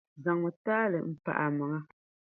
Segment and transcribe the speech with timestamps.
[0.23, 1.79] Zaŋmi taali m-pa a maŋa.